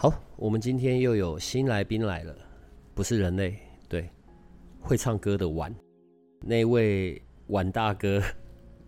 [0.00, 2.32] 好，我们今天又有新来宾来了，
[2.94, 4.08] 不是人类，对，
[4.80, 5.74] 会唱歌的碗，
[6.40, 8.22] 那位碗大哥，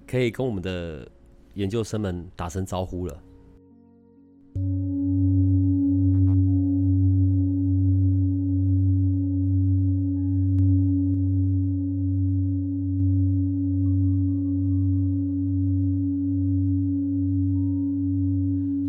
[0.06, 1.10] 可以跟我们的
[1.54, 3.20] 研究生们打声招呼了。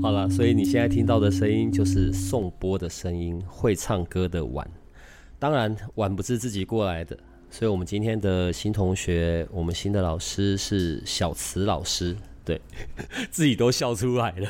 [0.04, 4.68] 好了，所以你现在听到的声音就是颂钵的声音，会唱歌的婉。
[5.38, 7.16] 当然，婉不是自己过来的，
[7.52, 12.60] 所以我们今天的新同学，我们新的老师是小慈老师，对，
[13.30, 14.50] 自己都笑出来了。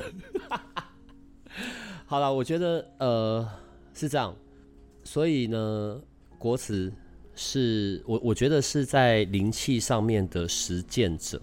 [2.07, 3.45] 好了，我觉得呃
[3.93, 4.33] 是这样，
[5.03, 6.01] 所以呢，
[6.37, 6.89] 国慈
[7.35, 11.41] 是我我觉得是在灵气上面的实践者。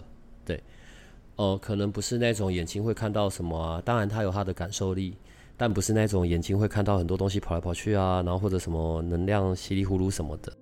[1.38, 5.16] 呃，可能不是那种眼睛会看到什么啊，当然他有他的感受力，
[5.56, 10.52] 但不是那种眼睛会看到很多东西跑来跑去啊，然后或者什么能量稀里糊涂什么的。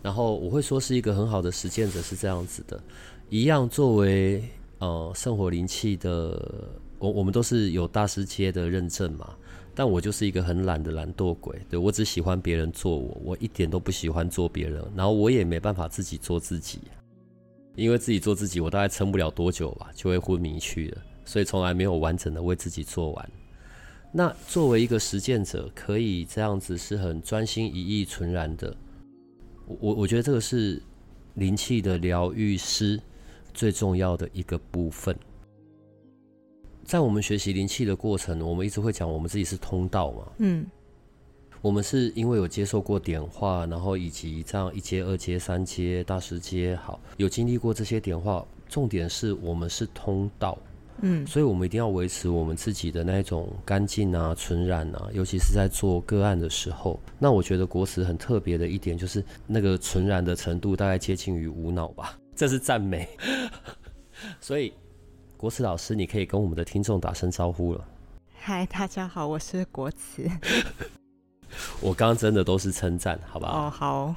[0.00, 2.82] 然后我会说是一个很好的实践者是这样子的，
[3.28, 4.42] 一样作为
[4.78, 9.36] 呃圣火灵气的，我我们都是有大师阶的认证嘛，
[9.74, 16.80] 但我就是一个很懒的懒惰鬼，对我只喜欢别人做我，我一点都不喜欢做别人，然后我也没办法自己做自己。
[17.74, 23.30] 因为自己做自己，我大概撑不了多久吧，就会昏迷去了，所以从来没有完整的为自己做完。
[24.12, 28.76] 那作为一个实践者，可以这样子是很专心一意纯然的。
[29.66, 30.82] 我我我觉得这个是
[31.34, 33.00] 灵气的疗愈师
[33.54, 35.16] 最重要的一个部分。
[36.84, 40.32] 在我们学习灵气的过程，我们一直会讲我们自己是通道嘛。
[40.38, 40.66] 嗯。
[41.62, 48.44] 我们是因为有接受过点化，然后以及这样一阶、二阶、三阶、大师阶，好，有经历过这些点化。
[48.68, 50.58] 重点是我们是通道，
[51.02, 56.98] 嗯，所以我们一定要维持我们自己的那种干净啊、纯然啊，尤其是在做个案的时候。
[57.16, 63.08] 那我觉得国慈很特别的一点，就是那个纯然的程度大概接近于无脑吧， 这是赞美。
[64.40, 64.72] 所以
[65.36, 67.86] 国慈老师，你可以跟我们的听众打声招呼了。
[68.32, 70.28] 嗨，大家好，我是国慈。
[71.80, 73.66] 我刚刚真的都是称赞，好不好？
[73.66, 74.14] 哦，好。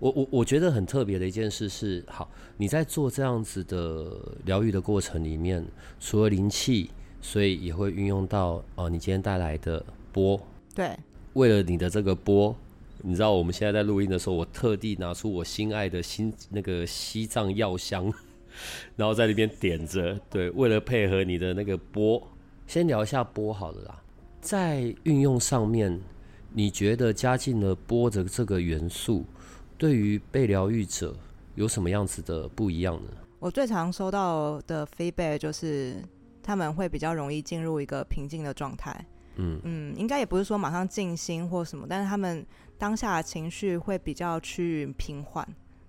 [0.00, 2.28] 我我我觉得很特别的一件事是，好，
[2.58, 4.10] 你在做这样子的
[4.44, 5.64] 疗愈的过程里面，
[5.98, 6.90] 除了灵气，
[7.22, 10.38] 所以也会运用到哦，你今天带来的波。
[10.74, 10.90] 对。
[11.34, 12.54] 为了你的这个波，
[13.02, 18.12] 你知道我们现在在录音的时候，我特地拿出我心爱的心那个西藏药香，
[18.96, 20.18] 然后在那边点着。
[20.28, 22.22] 对，为了配合你的那个波，
[22.66, 24.02] 先聊一下波好了啦，
[24.40, 25.98] 在运用上面。
[26.56, 29.24] 你觉得加进了波的这个元素，
[29.76, 31.12] 对于被疗愈者
[31.56, 33.10] 有什么样子的不一样呢？
[33.40, 35.96] 我最常收到的 feedback 就是
[36.40, 39.04] 他们会比较容易进入一个平静的状态。
[39.34, 42.46] 嗯嗯，应该也不是说马上静心或什么，但是他们
[42.78, 45.44] 当下的情绪会比较趋于平缓。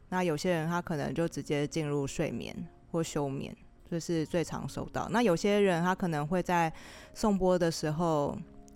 [0.09, 2.55] 那有些人他可能就直接进入睡眠
[2.91, 3.55] 或休眠，
[3.87, 5.07] 这是最常收到。
[5.11, 6.73] 那有些人他可能会在
[7.13, 8.35] 送波的时候。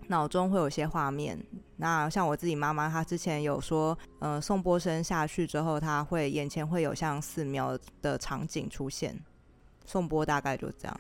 [0.10, 1.40] 脑中会有些画面，
[1.78, 9.16] 那像我自己妈妈，她之前有说，呃，送波声下去之后，她会眼前会有像寺庙的场景出现，
[9.86, 11.00] 送波大概就这样。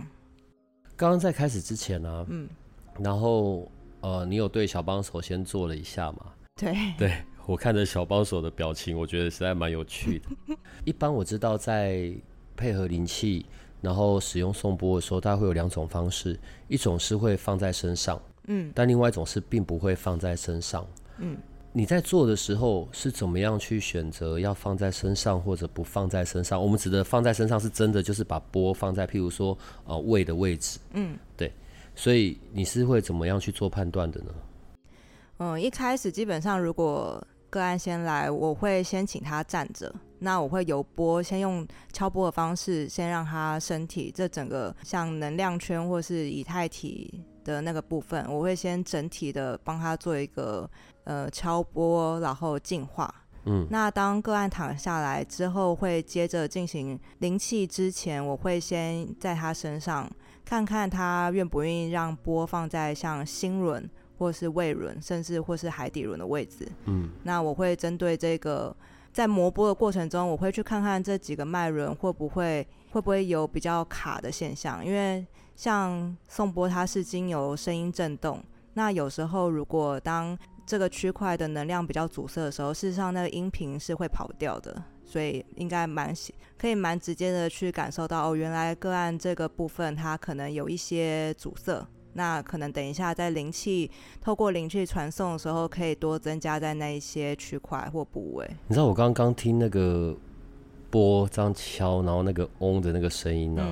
[0.96, 2.48] 刚刚在开始之前呢，嗯，
[3.00, 3.70] 然后
[4.02, 6.28] 呃，你有对小帮手先做了一下吗？
[6.56, 7.18] 对，对
[7.48, 10.56] 我看着小帮手的表情，我觉得实在蛮有趣的。
[10.86, 12.14] 一般我知道在
[12.56, 13.48] 配合灵气，
[13.82, 18.22] 然后使用送波的时候，大概会有两种方式，一种是会放在身上。
[18.48, 20.86] 嗯，但另外一种是并不会放在身上。
[21.18, 21.38] 嗯，
[21.72, 26.62] 你在做的时候是怎么样去选择要放在身上或者不放在身上？
[26.62, 30.80] 我们指的放在身上是真的就是把波放在譬如说呃胃的位置。
[30.94, 31.52] 嗯，对。
[31.96, 34.32] 所以你是会怎么样去做判断的呢？
[35.40, 47.22] 嗯，一开始基本上如果个案先来，我会先请他站着，那我会由波先用敲波的方式先让他身体这整个像能量圈或是以太体。
[47.44, 50.70] 的那个部分，我会先整体的帮他做一个
[51.04, 53.14] 呃敲波，然后净化。
[53.46, 60.10] 嗯，那当个案躺下来之后，会接着进行灵气之前，我会先在他身上
[60.44, 66.68] 看看他愿不愿意让波放在像心轮或是胃轮，甚至或是海底轮的位置。
[66.86, 68.76] 嗯，那我会针对这个
[69.14, 75.26] 在磨波的过程中，我会去看看这几个脉轮会不会会不会有比较卡的现象，因为
[75.60, 78.42] 像送波它是经由声音震动，
[78.76, 84.82] 那有时候如果当这个区块的能量比较阻塞的时候，事实上那个音频是会跑掉的。
[85.04, 86.14] 所以应该蛮
[86.58, 93.92] 可以蛮直接的去感受到哦，原来个案这个部分它可能有一些阻塞，那可能等一下在灵气
[94.22, 98.50] 透过灵气传送的时候，可以多增加在那一些区块或部位。
[98.68, 100.16] 你知道我刚刚听那个
[100.90, 103.66] 波这样敲，然后那个嗡的那个声音呢，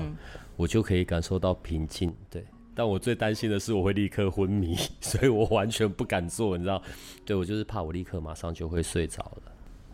[0.58, 2.14] 我就可以感受到平静。
[2.30, 2.44] 对，
[2.76, 6.82] 但我最担心的是我会立刻昏迷， 所以我完全不敢做，你知道？
[7.24, 9.52] 对我就是怕我立刻马上就会睡着了。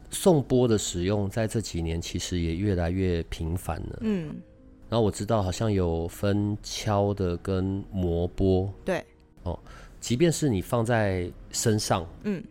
[0.10, 3.98] 送波的使用在这几年其实也越来越频繁了。
[4.02, 4.36] 嗯，
[4.90, 8.72] 然后我知道好像有分敲的跟磨波。
[8.86, 9.04] 对。
[9.42, 9.60] 哦，
[10.00, 12.44] 即便是你放在身上，嗯，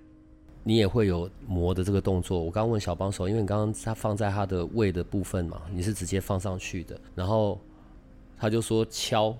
[0.64, 2.38] 你也会有磨的这个动作。
[2.42, 7.60] 我刚刚问小帮手，因为你刚刚他放在他的胃的部分嘛，你是直接放上去的，然后
[8.42, 9.32] 他就说敲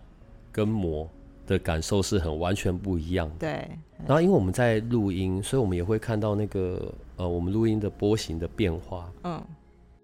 [0.53, 1.09] 跟磨。
[1.45, 3.35] 的感受是很完全不一样的。
[3.41, 3.69] 对，
[4.07, 9.13] 然后因为我们在录音，所以我们也会看到那个呃，我们录音的波形的变化。
[9.25, 9.43] 嗯，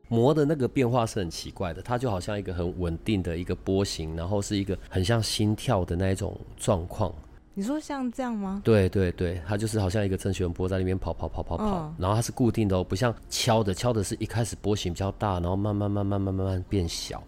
[0.09, 7.15] 磨的那个变化是很奇怪的，它就好像一个很稳定的一个波形，然后是一个很像心跳的那一种状况。
[7.55, 8.61] 你说像这样吗？
[8.65, 17.23] 对对对，它就是好像一个正弦波在那边跑跑跑跑跑，然后它是固定的哦，不像敲的，敲的是一开始波形比较大，然后慢慢慢慢慢慢慢变小。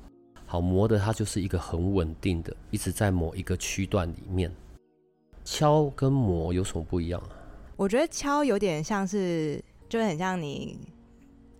[0.50, 4.52] 好磨的，它就是一个很稳定的，一直在某一个区段里面。
[5.44, 7.30] 敲跟磨有什么不一样啊？
[7.76, 10.76] 我觉得敲有点像是，就很像你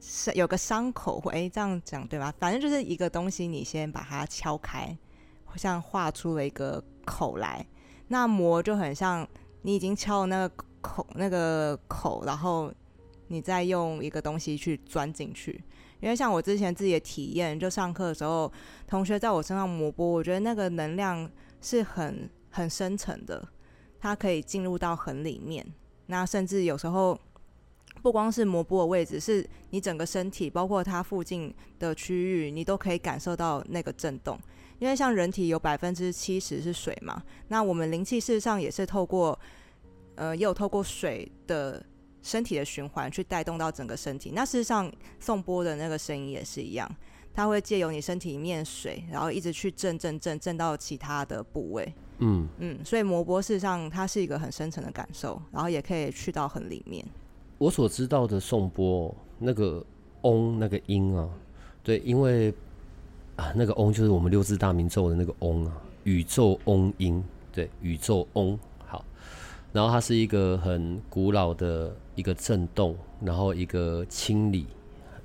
[0.00, 2.34] 是有个伤口，或哎这样讲对吧？
[2.40, 4.98] 反正就是一个东西，你先把它敲开，
[5.54, 7.64] 像画出了一个口来。
[8.08, 9.25] 那磨就很像
[9.62, 12.72] 你已经敲了那个口，那个口，然后
[13.28, 15.62] 你再用一个东西去钻进去。
[16.00, 18.50] 因为像我之前自己的体验，就上课的时候，
[18.87, 21.31] 同学在我身上磨波，我觉得那个能量
[21.61, 23.47] 是很很深沉的，
[23.99, 25.67] 它可以进入到很里面。
[26.06, 27.19] 那甚至有时候
[28.02, 34.38] 不光是磨波的位置，是你整个身体，包括它附近的区域，你都可以感受到那个震动。
[34.79, 39.38] 因为像人体有百分之七十是水嘛，那我们灵气事实上也是透过，
[40.14, 41.85] 呃，也有透过水的。
[42.22, 46.90] 身体的循环去带动到整个身体，那事实上送波的那个声音也是一样，
[47.32, 51.93] 它会借由你身体里面水，然后一直去震震震震到其他的部位。
[52.19, 57.02] 嗯嗯，所以磨波事实上它是一个很深层的感受，然后也可以去到很里面。
[57.56, 59.84] 我所知道的送波那个
[60.22, 61.28] 嗡那个音啊，
[61.82, 62.52] 对，因为
[63.37, 65.72] 啊那个嗡就是我们六字大明咒的那个嗡啊，
[66.05, 68.58] 宇宙嗡音，对，宇宙嗡。
[69.72, 74.67] 然后它是一个很古老的一个震动，然后一个清理，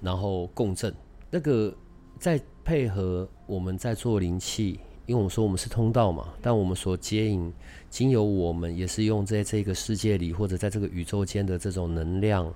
[0.02, 0.94] 然后共振。
[1.32, 1.74] 那个
[2.20, 7.52] 在配合我们在做灵气，因为我们说我们是通道嘛，但我们所接引
[7.90, 12.54] 经由我们也是用在这个世界里或者在这个宇宙间的这种能量，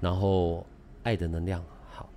[0.00, 0.66] 然后
[1.02, 1.64] 爱的能量。
[1.90, 2.08] 好，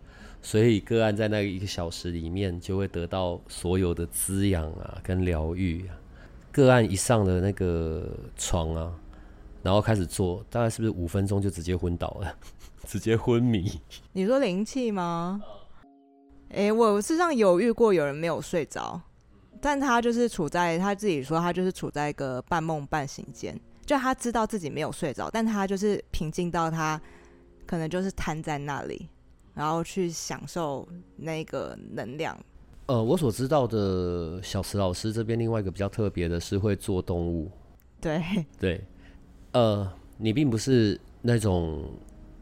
[0.42, 5.96] 所以个案在那一个小时里面就会得到所有的滋养啊，跟疗愈啊。
[6.52, 8.94] 个案一上的那个床啊。
[9.64, 12.36] 然后开始做，大概是不是五分钟就直接昏倒了，
[12.86, 13.80] 直接昏迷？
[14.12, 15.42] 你说灵气吗？
[16.50, 19.02] 哎，我事实上有遇过有人没有睡着，
[19.62, 27.02] 但他就是处在他自己说他就是处在一个半梦半醒间，就他知道自己没有睡着，但他就是平静到他
[27.66, 29.08] 可能就是瘫在那里，
[29.54, 32.38] 然后去享受那个能量。
[32.88, 37.50] 呃，我所知道的小池老师这边另外一个比较特别的是会做动物，
[38.02, 38.22] 对
[38.60, 38.84] 对。
[39.54, 41.84] 呃，你并不是那种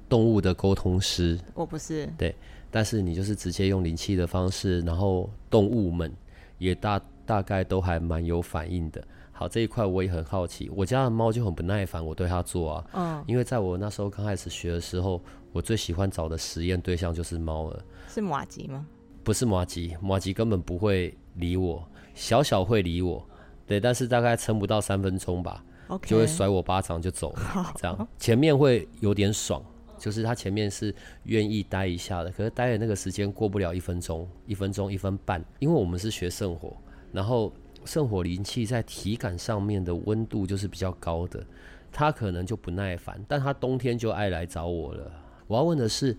[0.09, 2.07] 动物的沟通师，我不是。
[2.17, 2.35] 对，
[2.69, 6.11] 但是你就是直接用灵气的方式，然后动物们
[6.57, 9.01] 也大大概都还蛮有反应的。
[9.31, 10.69] 好，这一块我也很好奇。
[10.69, 15.19] 我家的猫就很不耐烦，我对它做啊，嗯，因为在我那时候刚开始学的时候，
[15.51, 17.83] 我最喜欢找的实验对象就是猫了。
[18.07, 18.85] 是马吉吗？
[19.23, 23.27] 不是马吉，马吉根本不会理我，小小会理我，
[23.65, 25.63] 对，但是大概撑不到三分钟吧。
[26.03, 29.63] 就会甩我巴掌就走了，这样前面会有点爽，
[29.97, 30.93] 就是他前面是
[31.23, 36.75] 愿意待一下的，可是待的那个时间过不了一分钟，一分钟一分半，因为我们是学圣火，
[37.11, 37.51] 然后
[37.85, 41.43] 圣火灵气在体感上面的温度就是比较高的，
[41.91, 45.11] 他可能就不耐烦，但他冬天就爱来找我了。
[45.47, 46.17] 我要问的是，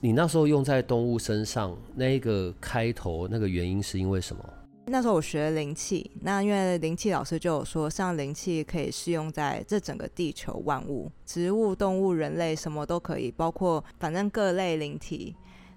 [0.00, 4.44] 你那时候用在动物身上那一个开头那个原因是因为什么？
[4.86, 15.34] 那时候我学灵气，那因为灵气老师就有说，像灵气可以适用在这整个地球万物，植物、动物、人类什么都可以，包括反正各类灵体。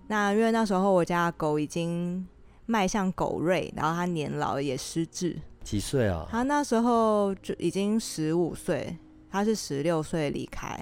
[0.07, 2.27] 那因为那时候我家狗已经
[2.65, 6.27] 迈向狗瑞，然后它年老也失智，几岁啊？
[6.29, 8.95] 它那时候就已经十五岁，
[9.31, 10.77] 它是十六岁离开。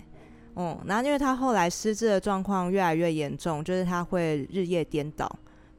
[0.55, 5.33] 嗯，然后因为它后来失智的状况越来越严重，就是它会日夜颠倒。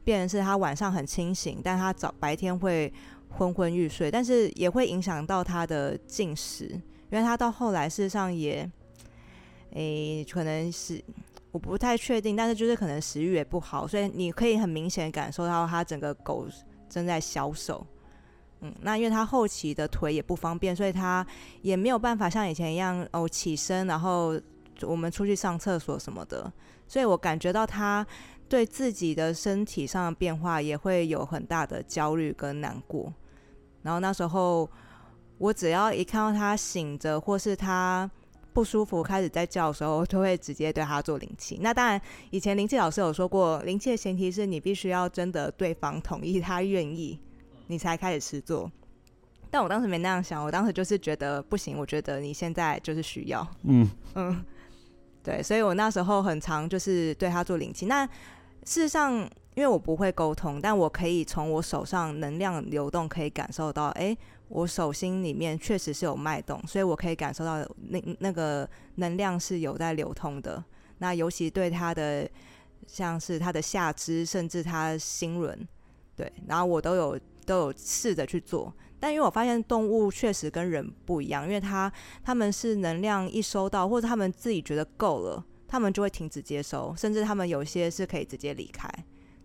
[0.06, 2.92] 变成是他晚上很清醒，但他早白天会
[3.28, 6.66] 昏昏欲睡，但是也会影响到他的进食，
[7.10, 8.70] 因为他到后来事实上也，
[9.72, 11.02] 诶，可能是
[11.50, 16.46] 我不太确定，但是就是可能食欲也不好，所以你可以很明显感受到他整个狗
[16.88, 17.84] 正在消瘦。
[18.60, 21.26] 嗯，那因为他后期的腿也不方便，所以他
[21.62, 24.40] 也没有办法像以前一样哦起身，然后
[24.82, 26.52] 我们出去上厕所什么的，
[26.86, 28.06] 所以我感觉到他。
[28.48, 33.12] 对自己的身体上的变化也会有很大的焦虑跟难过，
[33.82, 34.70] 然后那时候
[35.38, 38.10] 我只要一看到他醒着或是他
[38.52, 41.58] 不舒服开始在叫的时候，我就会直接对他做灵气。
[41.60, 42.00] 那当然，
[42.30, 47.20] 以前灵气老师有说过，灵气的前提是你必须要征得对方同意， 他愿意，
[47.66, 48.70] 你才开始试做。
[49.50, 54.44] 但我当时没那样想，我当时就是觉得不行，我觉得你现在就是需要，嗯嗯，
[55.22, 57.86] 对，所以我那时候很常就是对他做灵气。
[57.86, 58.08] 那
[58.66, 59.14] 事实上，
[59.54, 64.14] 因为我不会沟通，但我可以从我手上能量流动，可以感受到，哎，
[64.48, 70.62] 我手心里面确实是有脉动，所以我可以感受到那那个能量是有在流通的。
[70.98, 72.28] 那尤其对他的，
[72.88, 75.56] 像是他的下肢，甚至他心轮，
[76.16, 78.74] 对，然后我都有都有试着去做。
[78.98, 81.90] 但因为我发现动物确实跟人不一样，因为他
[82.24, 85.44] 他们是能量一收到，或者他们自己觉得够了。
[85.68, 88.88] 他们就会停止接收，甚至他们有些是可以直接离开。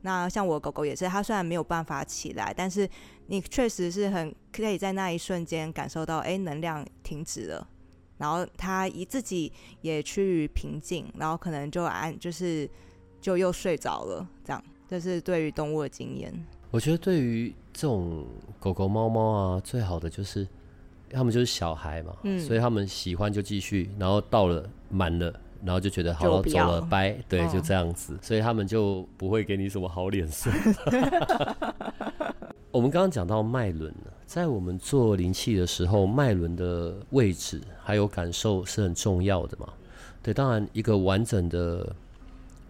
[0.04, 2.90] 那像我狗狗也是，它虽然没有办法起来，但是
[3.28, 7.68] 你确实是很可以在那一瞬间感受到，哎，能量停止了，
[8.18, 12.68] 然后它一自己也趋于平静，然后可能就安，就是
[13.22, 14.28] 就又睡着了。
[14.44, 16.34] 这样，这是对于动物的经验。
[16.72, 18.26] 我觉得对于这种
[18.60, 20.48] 狗狗、猫猫啊，最好的就是
[21.12, 25.32] 他们就是小孩嘛，所以他们喜欢就继续，然后到了满了。
[25.64, 30.50] 然后就觉得好了，走了，拜，对，就这样子，所以他们就不会给你什么好脸色。
[32.72, 33.94] 我们刚刚讲到脉轮
[34.26, 39.68] 在我们做灵气的时候，脉轮的位置还有感受是很重要的嘛？
[40.24, 41.94] 对，当然一个完整的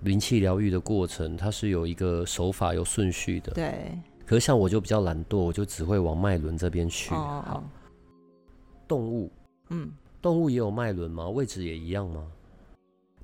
[0.01, 3.51] 灵气疗愈的过程，它是有一个手法、有顺序的。
[3.53, 3.97] 对。
[4.25, 7.13] 可是像我就比较懒惰，我就只会往脉轮这边去。
[7.13, 7.63] 好。
[8.87, 9.29] 动物，
[9.69, 11.29] 嗯，动物也有脉轮吗？
[11.29, 12.23] 位置也一样吗？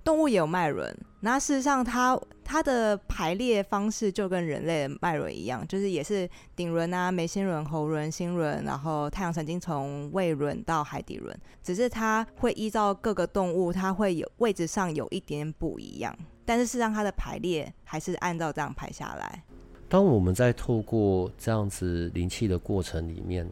[0.08, 19.44] 动物也有脉轮，那事实上它它的排列方式就跟人类的脉轮一样，就是也是顶轮啊、眉心轮、喉轮、心轮，然后太阳神经从胃轮到海底轮，只是它会依照各个动物，它会有位置上有一点不一样，但是事实上它的排列还是按照这样排下来。
[19.90, 23.46] 当我们在透过这样子灵气的过程里面，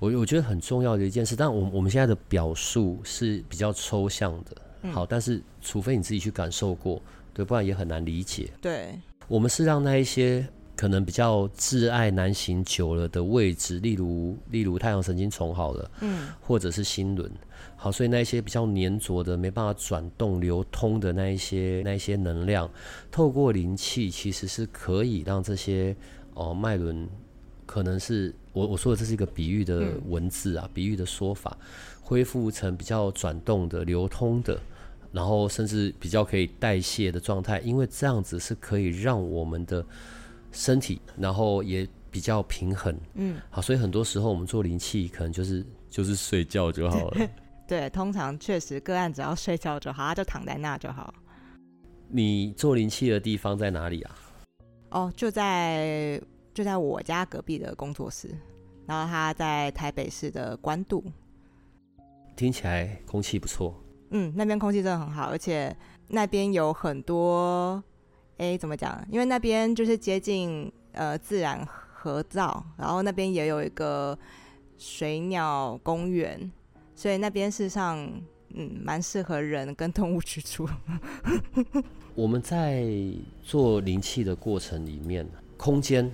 [0.00, 4.56] 我我觉得很重要的一件事，但我我们现在的表述是比较抽象的。
[4.92, 7.02] 好，但是除非你自己去感受过，
[7.34, 8.50] 对，不然也很难理解。
[8.60, 17.30] 对，我们是让那一些可能比较挚爱难行久了的位置，例如例如太阳神经丛好了，嗯，或者是心轮，
[17.76, 22.70] 好，所以那一些比较粘着的、没办法转动流通的那一些那一些能量，
[23.10, 25.94] 透过灵气，其实是可以让这些
[26.32, 27.06] 哦脉轮，
[27.66, 31.56] 可能是我我说的这是一个比喻的文字啊，比喻的说法。
[32.02, 34.60] 恢复成比较转动的、流通的，
[35.12, 39.84] 然后甚至比较可以代谢的状态，因为这样子是可以让我们的
[40.52, 42.96] 身体，然后也比较平衡。
[43.14, 47.28] 嗯，好，所以很多时候我们做灵气，可能就是 就是睡觉就好了。
[47.66, 51.12] 对，通常确实个案只要睡觉就好，他就躺在那就好。
[52.08, 54.16] 你做灵气的地方在哪里啊？
[54.90, 56.20] 哦，就在
[56.52, 58.28] 就在我家隔壁的工作室，
[58.86, 61.04] 然后他在台北市的关渡。
[62.34, 63.80] 听起来空气不错。
[64.10, 65.74] 嗯，那边空气真的很好，而且
[66.08, 67.82] 那边有很多，
[68.38, 69.04] 哎，怎么讲？
[69.10, 74.18] 因为那边就是接近呃自然合照，然后那边也有一个
[74.78, 76.50] 水鸟公园，
[76.94, 77.98] 所以那边事实上
[78.54, 80.68] 嗯蛮适合人跟动物居住。
[82.16, 82.84] 我们在
[83.42, 85.26] 做灵气的过程里面，
[85.56, 86.10] 空间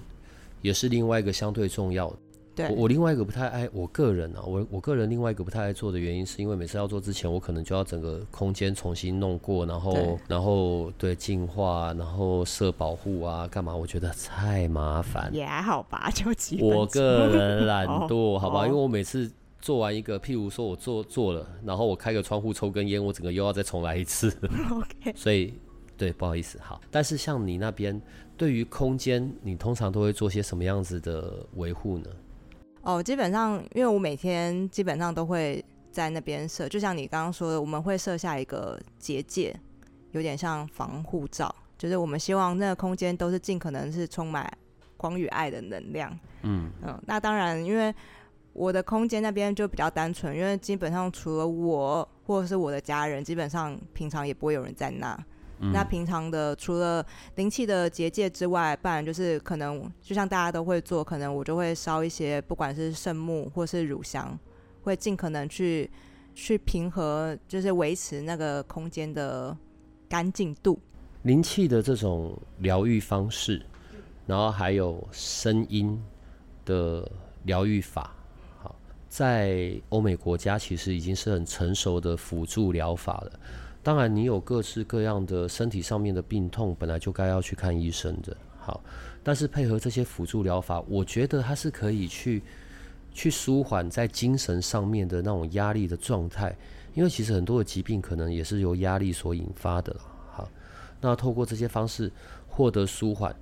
[0.61, 2.19] 也是另外一个相对重要的。
[2.57, 13.77] 对，我另外一个不太爱，我个人啊，我我个人另外一个不太爱做的原因，是因为每次要做之前，我可能就要整个空间重新弄过，然后然后对净化，然后设保护啊，干嘛？
[13.77, 15.31] 我觉得太麻烦。
[15.35, 16.59] 也还好吧，就几。
[16.63, 24.35] 我个人 懒惰，好吧，因为我每次做完一个，譬如说我做做了，然后我开个窗户抽根烟，我整个又要再重来一次。
[24.73, 25.13] OK。
[25.15, 25.53] 所以
[25.99, 26.81] 对，不好意思，好。
[26.91, 28.01] 但是像你那边，
[28.35, 32.07] 对于空间，你通常都会做些什么样子的维护呢？
[32.87, 39.53] 哦，基本上，因为我每天基本上都会在那边设，就像你刚刚说的，我们会设下一个结界，
[40.13, 44.49] 有点像防护罩，就是我们希望那个空间都是尽可能是充满
[44.97, 46.17] 光与爱的能量。
[46.43, 47.93] 嗯嗯，那当然，因为
[48.53, 55.19] 我的空间那边就比较单纯，因为基本上除了我或者是我的家人，基本上平常也不会有人在那。
[55.59, 57.05] 那平常的除了
[57.37, 64.39] 灵气的结界之外，不然就是可能就像大家都会做，可能我就会烧一些，不管是圣木或是乳香，
[64.83, 65.91] 会尽可能去
[66.35, 69.57] 去平和，就是维持那个空间的
[70.09, 70.79] 干净度。
[71.23, 73.63] 灵气的这种疗愈方式，
[74.27, 75.99] 然后还有声音
[76.67, 77.11] 的
[77.45, 78.15] 疗愈法，
[78.61, 78.77] 好，
[79.09, 83.41] 在欧美国家其实已经是很成熟的辅助疗法了。
[83.87, 88.37] 当然，你有各式各样的身体上面的病痛，本来就该要去看医生的。
[88.59, 88.83] 好，
[89.23, 92.43] 但是配合这些辅助疗法，我觉得它是可以去
[93.13, 96.53] 去舒缓在精神上面的那种压力的状态。
[96.95, 99.95] 因为其实很多的疾病可能也是由压力所引发的。
[100.33, 100.51] 好，
[101.01, 102.11] 那透过这些方式
[102.49, 103.33] 获得舒缓，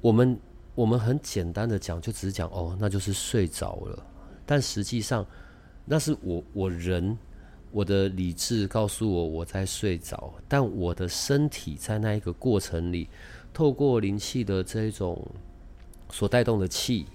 [0.00, 0.40] 我们
[0.74, 4.02] 我们很简单的讲，就只是讲哦，那就是睡着了。
[4.46, 5.26] 但实际上，
[5.84, 7.18] 那是我我人。
[7.72, 13.08] 我的理智告诉我我在睡着，但我的身体在那一个过程里，
[13.52, 15.24] 透过灵气的这种
[16.10, 17.06] 所带动的气，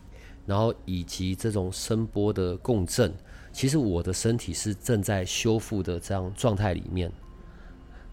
[0.46, 3.14] 然后以及这种声波的共振，
[3.52, 7.12] 其实我的身体是正在修复的这样状态里面。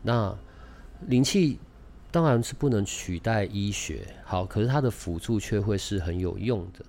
[0.03, 0.37] 那
[1.07, 1.59] 灵气
[2.11, 6.85] 当然是不能取代医学，好，可是它的辅助却会是很有用的。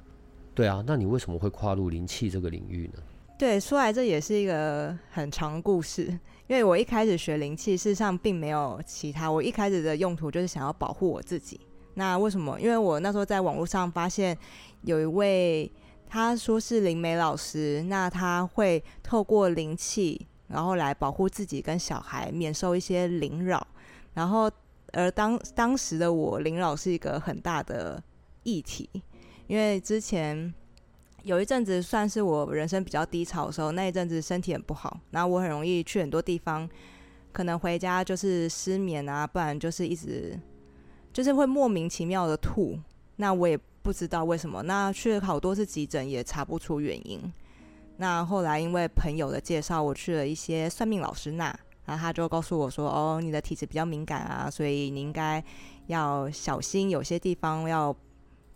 [0.55, 3.01] 对啊，那你为什么会跨入灵气这个领域呢？
[3.43, 6.03] 对，说来这也是一个很长故事。
[6.47, 9.29] 因为我一开始学灵气，事实上并没有其他。
[9.29, 11.59] 我一开始的用途就是想要保护我自己。
[11.95, 12.57] 那为什么？
[12.57, 14.37] 因为我那时候在网络上发现
[14.83, 15.69] 有一位，
[16.07, 23.67] 他说是灵媒老师，那他会透过灵气，然后来保护自己跟小孩免受一些灵扰。
[24.13, 24.49] 然后，
[24.93, 28.01] 而当当时的我，灵扰是一个很大的
[28.43, 28.89] 议题，
[29.47, 30.53] 因为之前。
[31.23, 36.69] 有一阵子算是我人生比较低潮的时候，那一阵子身体很不好，然后我很容易去很多地方，
[37.31, 40.37] 可能回家就是失眠啊，不然就是一直
[41.13, 42.77] 就是会莫名其妙的吐，
[43.15, 47.21] 那我也不知道为什么，那去了好多次急诊也查不出原因。
[47.97, 51.45] 那后来因为朋友的介绍，我去了一些算命老师那，
[51.85, 55.41] 然后他就告诉我说：“哦，你的体质比较敏感啊，所以你应该
[55.87, 57.95] 要小心，有些地方要。”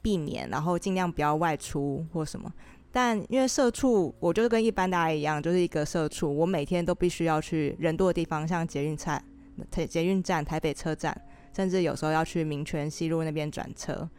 [0.07, 2.49] 避免，然后尽量不要外出或什么。
[2.93, 6.33] 但因为社畜，我就是跟一般大家一样，就是一个社畜。
[6.33, 9.21] 我每天都必须要去人多的地方，像捷运站、
[9.69, 11.13] 台捷运站、台北车站，
[11.53, 14.09] 甚至有时候要去民权西路那边转车。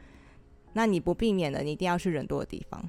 [0.75, 2.87] 那你不避免的，你一定要去人多的地方。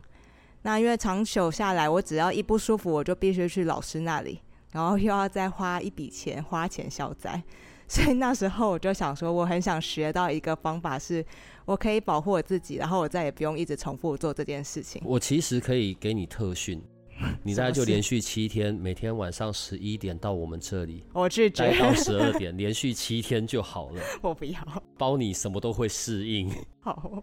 [0.63, 4.41] 那因为长久下来，我只要一不舒服，我就必须去老师那里，
[4.73, 7.41] 然后又要再花一笔钱，花钱消灾。
[7.87, 11.25] 所以那时候我就想说，我很想学到一个方法，是
[11.69, 14.99] 我可以保护我自己，然后我再也不用一直重复做这件事情。
[15.05, 16.81] 我其实可以给你特训，
[17.45, 24.01] 你大概就连续七天，每天晚上十一点到我们这里，我拒绝到十二点，连续七天就好了。
[24.23, 24.59] 我不要，
[24.97, 26.51] 包你什么都会适应。
[26.79, 27.21] 好，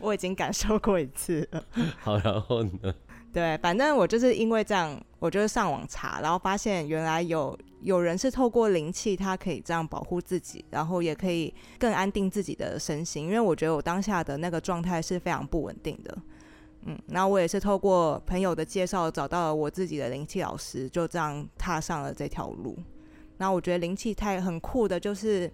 [0.00, 1.64] 我已经感受过一次了。
[2.02, 2.92] 好，然后呢？
[3.38, 13.26] 对，反正我就是因为这样，我就是上网查，然后发现原来有有人是透过灵气，他可以这样保护自己，然后也可以更安定自己的身心。
[13.26, 16.18] 因为我觉得我当下的那个状态是非常不稳定的，
[16.86, 22.76] 嗯，然后我也是透过朋友的介绍找到了我自己的灵气老师，就这样踏上了这条路。
[23.36, 25.48] 那我觉得灵气太很酷的，就是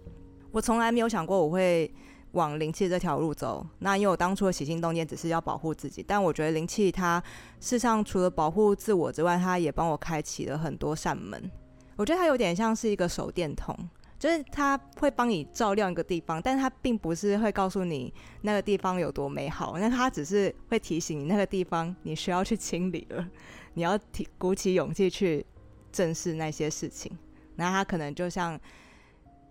[0.53, 1.92] 我从来没有想过我会。
[2.35, 7.20] 往灵气这条路走，那因为我当初的起心动念只是要保护自己，但我觉得灵气它
[7.59, 11.51] 事实上除了保护自我之外，它也帮我开启了很多扇门。
[11.97, 13.77] 我觉得它有点像是一个手电筒，
[14.18, 23.27] 就是它会帮你照亮一个地方，但它并不是会告诉你那个地方有多美好，那它只是会提醒你那个地方你需要去清理了，
[23.75, 25.47] 你要提鼓起勇气去
[25.92, 27.16] 正视那些事情。
[27.57, 28.61] 那它可能就像。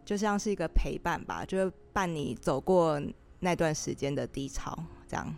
[0.05, 3.01] 就像是一个陪伴吧，就是伴你走过
[3.39, 5.35] 那段时间的低潮，这样。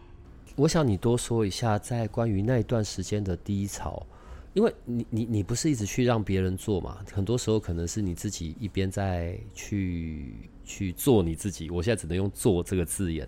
[0.55, 4.05] 我想你多说一下，在关于那段时间的低潮，
[4.53, 11.69] 因为你你你不是一直去让别人做嘛，很多时候可能是你自己一边在去去做你自己。
[11.69, 13.27] 我现在只能用“做”这个字眼，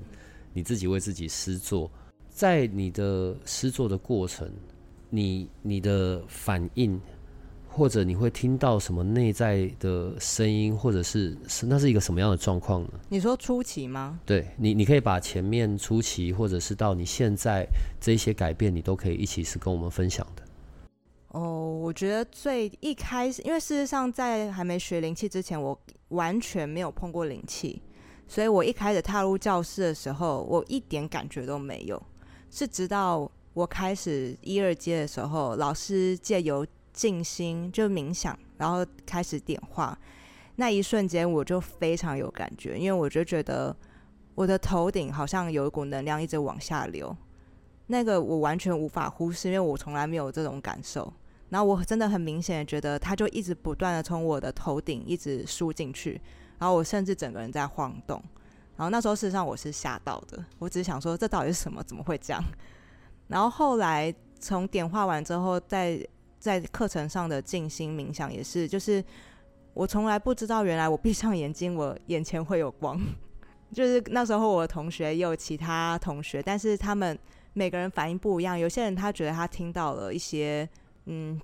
[0.53, 1.91] 你自己为自己施作，
[2.29, 4.49] 在你的施作的过程，
[5.09, 6.99] 你你的反应。
[7.77, 12.89] 或者你会听到什么内在的声音，或者是是那是一个什么样的状况呢？
[13.07, 14.19] 你说初期吗？
[14.25, 17.67] 对你，你可以把前面初期，或者是到你现在
[18.01, 20.41] 这些改变，你都可以一起是跟我们分享的。
[21.27, 27.79] 哦，我觉得最一开始，因为事实上在还没学灵气之前，我完全没有碰过灵气，
[28.27, 32.01] 所以我一开始踏入教室的时候，我一点感觉都没有。
[32.49, 36.65] 是直到我开始一二阶的时候，老师借由
[36.97, 39.95] 静心就冥想，然后开始点化，
[40.55, 43.73] 那一瞬间我就非常有感觉，因为我就觉得
[44.33, 47.15] 我的头顶好像有一股能量一直往下流，
[47.85, 51.13] 那个我完全无法忽视，因为我从来没有这种感受。
[51.49, 56.19] 然后我真的很明显的觉得，它就一直不断的从我的头顶一直输进去，
[56.57, 58.19] 然后我甚至整个人在晃动。
[58.75, 61.83] 然后那时候事实上我是吓到的，我只是想说这到底是什么？
[61.83, 62.43] 怎么会这样？
[63.27, 66.03] 然后后来从点化完之后再。
[66.47, 69.03] 在课程上的静心冥想也是，就是
[69.73, 72.97] 我从来不知道，原来我闭上眼睛，我眼前会有光。
[73.73, 77.19] 就是那时候我的同学也有其他同学，但是他们
[77.51, 78.57] 每个人反应不一样。
[78.57, 80.67] 有些人他觉得他听到了一些，
[81.05, 81.37] 嗯，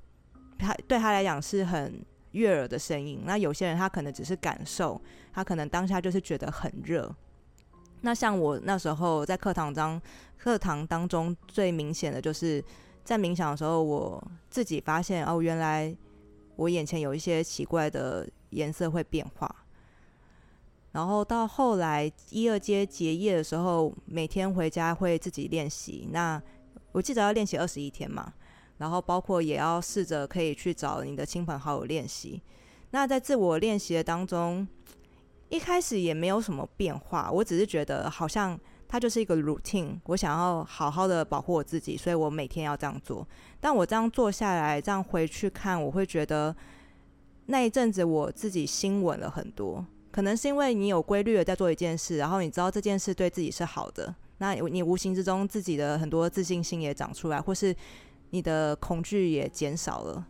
[0.58, 3.24] 他对他来讲是很悦耳的声音。
[3.26, 5.00] 那有些人他可能只是感受，
[5.34, 7.14] 他可能当下就是觉得很热。
[8.00, 10.02] 那像我那时候在课堂当
[10.38, 12.64] 课堂当中最明显的就是。
[13.04, 15.94] 在冥想的时候，我自己发现哦，原来
[16.56, 19.54] 我眼前有一些奇怪的颜色会变化。
[20.94, 26.08] 然后到后来一二阶结业的时候，每天回家会自己练习。
[26.12, 26.42] 那
[26.92, 28.34] 我记得要练习二十一天嘛，
[28.78, 32.42] 然后包括也要试着可以去找你的亲朋好友练习。
[32.92, 34.68] 那在自我练习的当中，
[35.50, 38.58] 一开始也没有什么变化，我只是觉得好像。
[38.94, 43.28] 它就是一个 routine，我想要好好的保护我自己，所以我每天要这样做。
[43.60, 46.56] 但我这样做下来，这样回去看，我会觉得
[47.48, 49.84] 那一阵子我自己心稳了很多。
[50.12, 57.76] 可能是因为你有规律的在做一件事，然后你知道这件事对自己是好的，那你无形之中自己的很多自信心也长出来，或是
[58.30, 60.24] 你的恐惧也减少了。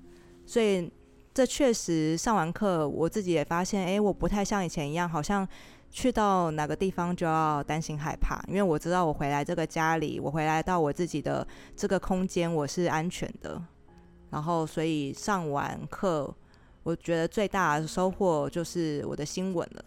[0.45, 0.89] 所以
[1.33, 5.45] 这确实上完课，我自己也发现，哎，我不太像以前一样，好像。
[5.93, 13.61] 去到哪个地方就要担心害怕，因为我知道我回来这个家里，我回来到我自己的这个空间，我是安全的。
[14.31, 16.33] 然后，所以上完课，
[16.81, 19.85] 我觉得最大的收获就是我的心稳了。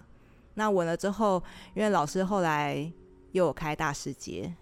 [0.54, 1.42] 那稳了之后，
[1.74, 2.76] 因为老师后来
[3.32, 4.54] 又有开大师节，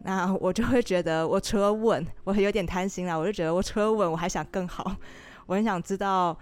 [0.00, 4.94] 那我就会觉得，我除了稳，我有点贪心了，我就觉得我除了稳，我还想更好，
[5.46, 6.36] 我很想知道。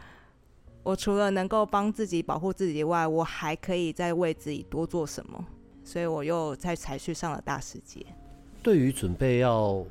[0.87, 5.45] 我除了能够帮自己保护自己以外，我还可以再为自己多做什么？
[5.83, 8.07] 所以我又再才去上了大世界。
[8.63, 9.85] 对于准备要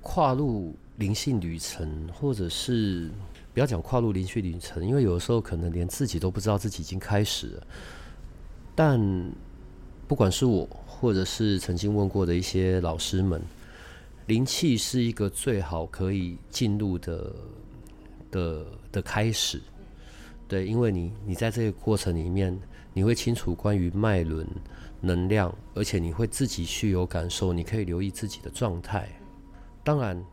[0.00, 3.10] 跨入灵性旅程，或者是
[3.52, 7.66] 不要讲跨入灵性旅程，因为有的时候可能连自己都不知道自己已经开始了。
[8.76, 9.32] 但
[10.06, 13.42] 不管是我，或者是曾经问过的一些老师们，
[14.26, 17.34] 灵气是一个最好可以进入的
[18.30, 19.60] 的的开始。
[20.48, 22.58] 对，因为你你在这个过程里面，
[22.94, 24.46] 你会清楚关于脉轮
[25.02, 29.06] 能量，而且你会自己去有感受，你可以留意自己的状态。
[29.84, 30.24] 当然，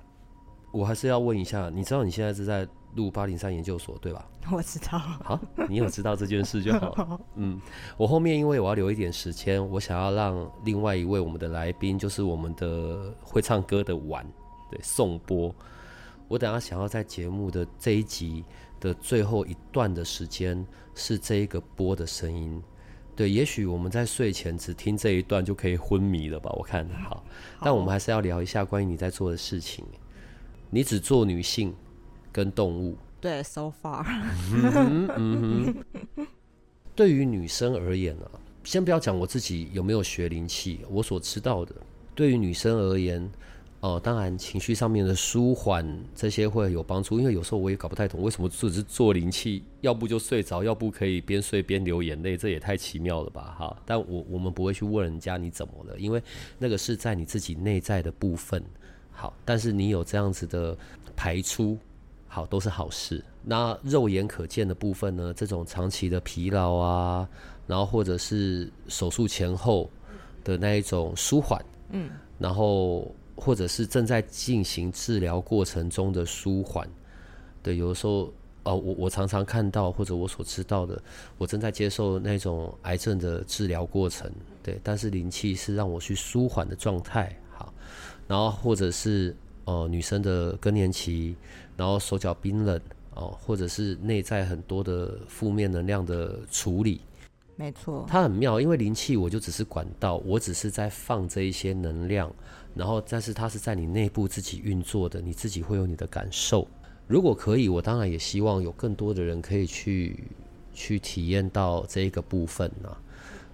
[0.71, 4.25] 我还是要问一下，你知道你现在是在录八零三研究所对吧？
[4.53, 4.97] 我知道。
[4.97, 7.19] 好，你有知道这件事就好。
[7.35, 7.59] 嗯，
[7.97, 14.25] 我后面因为我要留一点时间，我想要让另外一位我们的来宾，就是我们的会唱歌的婉，
[14.71, 15.53] 对，宋波。
[16.27, 18.45] 我等下想要在节目的这一集。
[18.79, 22.61] 的最后一段的时间是这一个波的声音，
[23.15, 26.51] 对，也许我们在睡前只听这一段就可以昏迷了吧？
[26.57, 27.23] 我看好，
[27.61, 29.85] 但我们还是要聊一下关于你在做的事情。
[30.69, 31.73] 你只做女性
[32.31, 34.05] 跟动物，对，so far。
[36.95, 38.29] 对于女生而言呢，
[38.63, 41.73] 先不要讲我自己有没有学灵气，我所知道的，
[42.13, 43.29] 对于女生而言。
[43.85, 53.77] 哦，当然，情绪上面的舒缓这些会有帮助，因为有时候我也搞不太懂，为什么只是做灵气，要不就睡着，要不可以边睡边流眼泪，这也太奇妙了吧，哈！
[53.85, 56.19] 但我我们不会去问人家你怎么了，因为
[56.57, 58.63] 那个是在你自己内在的部分。
[59.11, 60.75] 好，但是你有这样子的
[61.15, 61.77] 排出，
[62.27, 63.23] 好，都是好事。
[63.43, 65.31] 那肉眼可见的部分呢？
[65.31, 67.29] 这种长期的疲劳啊，
[67.67, 69.87] 然后或者是手术前后
[70.43, 71.63] 的那一种舒缓。
[71.91, 76.87] 嗯，然后或者是正在进行治疗过程中的舒缓，
[77.61, 81.01] 对，有的时候，哦，我我常常看到或者我所知道的，
[81.37, 84.31] 我正在接受那种癌症的治疗过程，
[84.63, 87.73] 对，但是灵气是让我去舒缓的状态，好，
[88.27, 91.35] 然后或者是呃女生的更年期，
[91.75, 92.79] 然后手脚冰冷。
[93.17, 96.99] 哦，或者是内在很多的负面能量的处理，
[97.55, 102.29] 没错，它很妙，因为灵气我就只是管道，我只是在放这一些能量，
[102.75, 106.67] 然后但是它是在你内部自己运作的，你自己会有你的感受。
[107.07, 110.23] 如果可以，我当然也希望有更多的人可以去
[110.73, 112.95] 去体验到这一个部分呐。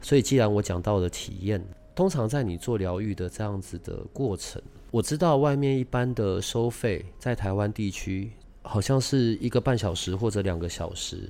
[0.01, 1.63] 所以既然我讲到了体验，
[1.95, 8.31] 通常在你做疗愈的这样子的过程，我知道外面一般的收费在台湾地区。
[8.63, 11.27] 好像是一个半小时或者两个小时，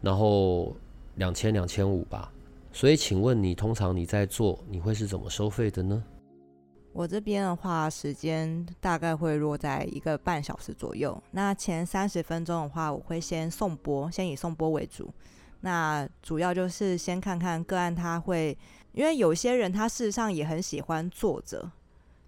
[0.00, 0.74] 然后
[1.16, 2.32] 两千两千五吧。
[2.72, 6.02] 所以，请问你通常你在做，你会是怎么收费的呢？
[6.92, 11.20] 我这边的话，时间大概会落在一个半小时左右。
[11.30, 15.08] 那前三十分钟的话，我会先送播，先以送播为主。
[15.60, 18.56] 那主要就是先看看个案，他会
[18.92, 21.70] 因为有些人他事实上也很喜欢坐着。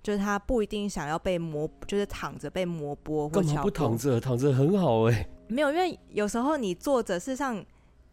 [0.03, 3.29] 就是他不一定想要被磨，就是躺着被磨波。
[3.29, 4.19] 干嘛不躺着？
[4.19, 5.25] 躺着很好哎。
[5.47, 7.65] 没有，因为有时候你坐着，事实上，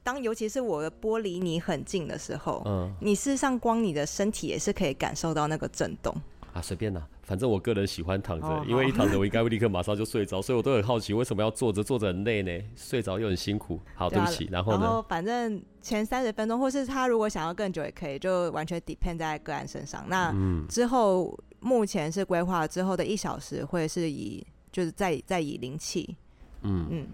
[0.04, 6.16] 当尤其是我的玻离你很近的时候，嗯，你事实上光你的身体也是可以感受到那个震动。
[6.54, 12.66] 啊，随便啦，反正我个人喜欢躺着，因为一躺着我应该会立刻马上就睡着，所以我都很好奇为什么要坐着，坐着很累呢？
[12.76, 13.80] 睡着又很辛苦。
[13.96, 14.48] 好，对不起。
[14.52, 14.80] 然后呢？
[14.82, 20.06] 然后反正前三十分钟，或是他如果想要更久也可以，就完全 depend 在个案身上。
[20.08, 20.34] 那
[20.68, 21.38] 之后。
[21.62, 26.16] 目前是规划之后的一小时会是以就是再再以灵气，
[26.62, 27.08] 嗯嗯，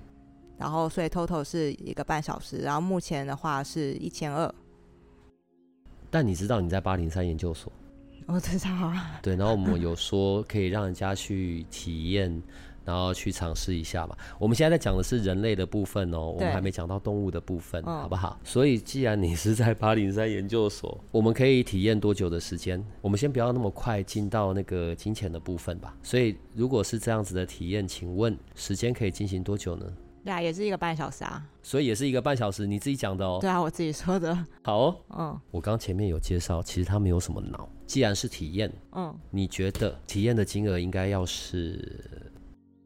[0.55, 4.53] 然后所以 total 是一个半小时，然后目前的话是一千二。
[6.11, 7.73] 但你知道你在八零三研究所，
[8.25, 9.19] 我知道啊。
[9.23, 12.41] 对，然后我们有说可以让人家去体验。
[12.85, 14.15] 然后去尝试一下嘛。
[14.37, 18.39] 我们现在在讲的是人类的部分哦，我们还没讲到动物的部分，好不好？
[18.43, 22.79] 所以既然你是在八零三研究所，我们可以体验多久的时间？
[23.01, 25.97] 我们先不要那么快进到那个金钱的部分吧。
[26.03, 29.85] 所以如果是这样子的体验，请问时间可以进行多久呢？
[30.25, 31.41] 对啊，也是一个半小时啊。
[31.61, 33.37] 所以也是一个半小时，你自己讲的哦。
[33.39, 34.35] 对啊，我自己说的。
[34.63, 37.69] 好哦，嗯，我刚前面有介绍，其实它没有什么脑。
[37.85, 42.31] 既然是体验，嗯，你觉得体验的金额应该要是？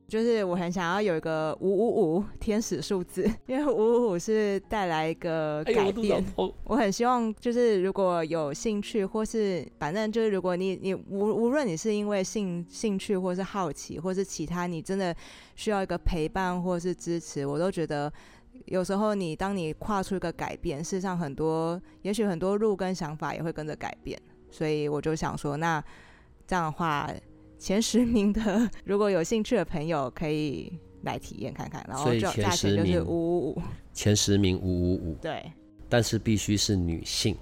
[0.10, 6.26] 就是我很想要有一个五五五 天使数字，因为五五五是带来一个改变。
[6.64, 15.16] 我很希望就是如果有兴趣，或是反正就是如果你你无无论你是因为兴兴趣，或是好奇，或是其他，你真的
[15.56, 18.12] 需要一个陪伴或是支持，我都觉得
[18.66, 24.20] 有时候你当你跨出一个改变，事实上很多也许很多路跟想法也会跟着改变。
[24.50, 25.84] 所以我就想说，那
[26.48, 27.10] 这样的话。
[27.60, 30.72] 前十名的，如果有兴趣的朋友可以
[31.04, 33.62] 来体验看看，然后就价钱就是五五五。
[33.94, 35.52] 前十名五五五，对，
[35.90, 37.36] 但是必须是女性，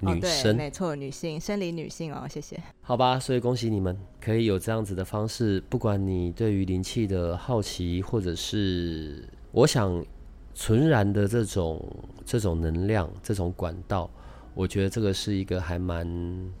[0.00, 2.60] 女生，没错，女性，生理女性哦，谢谢。
[2.80, 9.22] 好吧，所以恭喜你们，可以有这样子的方式，不管你对于灵气的好奇，或者是
[9.52, 10.04] 我想
[10.52, 11.80] 纯然的这种
[12.26, 14.10] 这种能量，这种管道，
[14.52, 16.52] 我觉得这个是一个还蛮。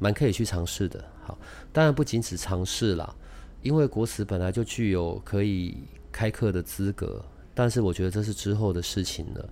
[0.00, 1.38] 蛮可以去尝试的，好，
[1.74, 3.12] 当然不仅此尝试啦，
[3.60, 5.76] 因为国慈本来就具有可以
[6.12, 7.20] 开课的资格，
[7.52, 9.48] 但是我觉得这是之后的事情了。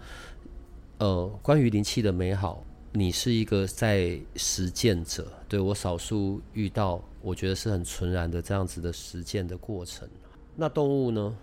[0.99, 10.09] 呃，关于灵气的美好，你是一个在实践者，对我少数遇到，我觉得是很纯然的这样子的实践的过程。
[10.55, 11.37] 那动物呢？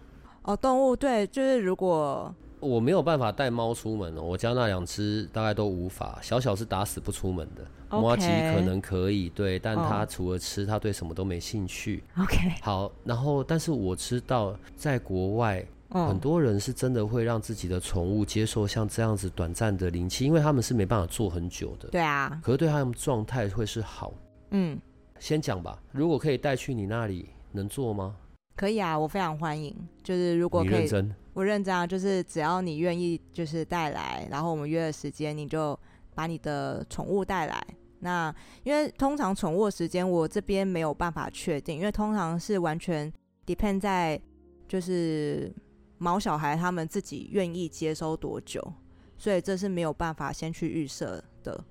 [0.44, 2.34] 哦，动物对，就是如果。
[2.60, 6.20] 我没有办法带猫出门哦，我家那两只大概都无法。
[6.22, 12.04] 小小是打死不出门的，摩吉可能可以，对，但它除了吃，它对什么都没兴趣。
[12.18, 21.90] OK，好，然后但是我知道在国外，很多人是真的会让自己的宠物接受像这样子短暂的灵气，因为他们是没办法做很久的。
[21.90, 24.14] 对啊，可是对他们状态会是好。
[24.52, 24.80] 嗯，
[25.20, 28.16] 先讲吧，如果可以带去你那里，能做吗？
[28.56, 29.74] 可以啊，我非常欢迎。
[30.04, 30.88] 就是如果可以，
[31.40, 35.80] 不认真，就是只要你愿意，就是带来，然后我们约的时间，你就
[36.14, 37.66] 把你的宠物带来。
[38.02, 43.10] 那因为通常宠物的时间我这边没有办法确定，因为通常是完全
[43.46, 44.22] depend 在
[44.68, 45.50] 就是
[45.98, 48.62] 毛小孩他们自己愿意接收多久，
[49.18, 51.64] 所以这是没有办法先去预设的。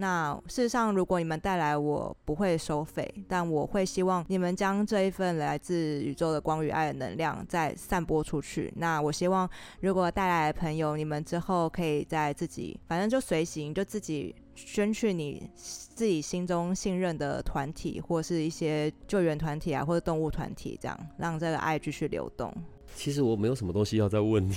[0.00, 8.72] 那事实上，如果你们带来，我不会收费，但我会希望你们将这一份来自宇宙的光与爱的能量再散播出去。
[8.76, 9.48] 那我希望，
[9.80, 22.50] 如果带来的朋友，你们之后可以在自己，反正就随行，就自己宣去你自己心中信任的团体，或是一些救援团体啊，或者动物团体，这样让这个爱继续流动。
[22.94, 24.54] 其实我没有什么东西要再问你。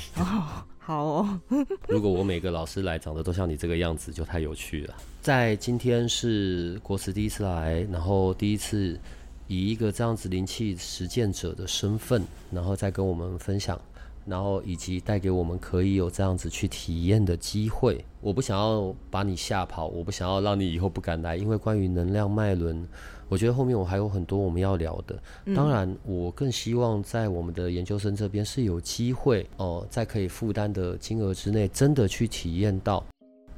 [0.80, 1.40] 好哦，
[1.88, 4.94] 如果我每个老师来长得都像你这个样子，就太有趣了。
[5.22, 9.00] 在今天是国慈第一次来，然后第一次
[9.48, 13.80] 以一个这样子灵气实践者的身份，然后再跟我们分享，
[14.26, 18.04] 然后以及带给我们可以有这样子去体验的机会。
[18.20, 22.86] 我不想要把你吓跑，我不想要让你以后不敢来，因为关于能量脉轮。
[23.34, 25.20] 我觉得后面我还有很多我们要聊的，
[25.56, 33.04] 当然我更希望在我们的研究生这边是有机会哦，在可以负担的金额之内，真的去体验到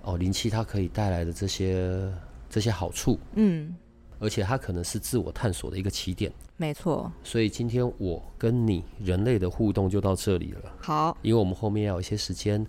[0.03, 2.09] 哦灵气它可以带来的这些
[2.49, 3.75] 这些好处，嗯，
[4.17, 7.11] 而且它可能是自我探索的一个起点，没错。
[7.21, 12.65] 所以今天我跟你人类的互动就到这里了，好，因为我们后面要有一些时间，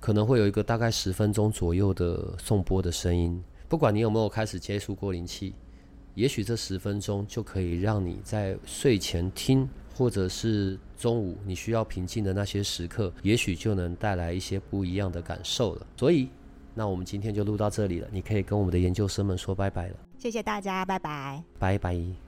[0.00, 5.54] 可能会有一个大概十分钟左右的送播的声音，不管你有没有开始接触过灵气。
[6.18, 15.86] 也许这十分钟就可以让你在睡前听，或者是中午你需要平静的那些时刻，也许就能带来一些不一样的感受了。
[15.96, 16.28] 所以，
[16.74, 18.08] 那我们今天就录到这里了。
[18.10, 19.94] 你可以跟我们的研究生们说拜拜了。
[20.18, 22.27] 谢谢大家，拜拜，拜拜。